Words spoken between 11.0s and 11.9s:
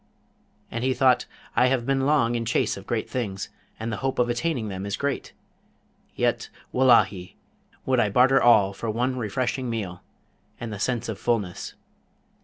of fulness.